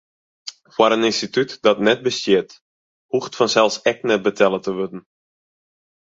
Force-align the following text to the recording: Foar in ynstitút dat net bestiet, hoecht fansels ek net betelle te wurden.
Foar 0.73 0.91
in 0.95 1.07
ynstitút 1.09 1.51
dat 1.65 1.83
net 1.87 1.99
bestiet, 2.05 2.49
hoecht 3.11 3.33
fansels 3.37 3.75
ek 3.91 3.99
net 4.09 4.25
betelle 4.27 4.59
te 4.63 4.71
wurden. 4.77 5.01